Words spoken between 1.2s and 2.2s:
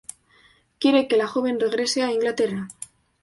joven regrese a